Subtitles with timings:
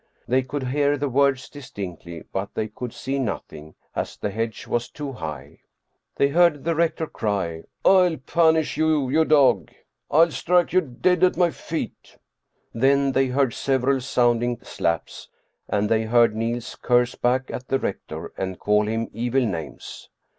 [0.27, 4.89] They could hear the words distinctly but they could see nothing, as the hedge was
[4.89, 5.59] too high.
[6.15, 9.69] They heard the rector cry," I'll punish you, you dog.
[10.09, 12.17] I'll strike you dead at my feet!"
[12.73, 15.29] Then they heard several sounding slaps,
[15.69, 20.09] and they heard Niels curse back at the rector and call him evil names.